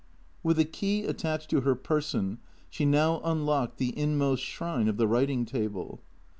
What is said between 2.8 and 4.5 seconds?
now unlocked the inmost